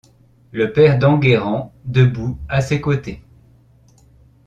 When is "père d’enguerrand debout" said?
0.73-2.35